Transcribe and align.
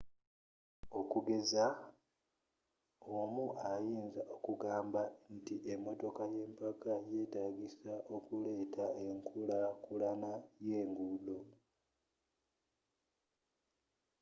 okugeza 0.99 1.65
omu 3.17 3.45
ayinza 3.71 4.21
okugamba 4.35 5.01
nti 5.35 5.55
emotoka 5.73 6.23
yempaka 6.35 6.91
yeetagisa 7.09 7.93
okuleeta 8.15 8.85
enkula 9.07 9.59
kulana 9.83 10.31
y'enguudo 10.65 11.37